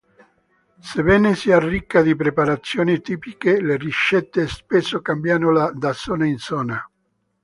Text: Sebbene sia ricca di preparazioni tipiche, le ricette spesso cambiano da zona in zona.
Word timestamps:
Sebbene 0.79 1.35
sia 1.35 1.59
ricca 1.59 2.01
di 2.01 2.15
preparazioni 2.15 3.01
tipiche, 3.01 3.61
le 3.61 3.77
ricette 3.77 4.47
spesso 4.47 4.99
cambiano 4.99 5.71
da 5.75 5.93
zona 5.93 6.25
in 6.25 6.39
zona. 6.39 6.83